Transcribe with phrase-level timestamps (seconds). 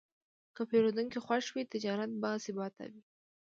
[0.55, 3.01] که پیرودونکی خوښ وي، تجارت باثباته وي.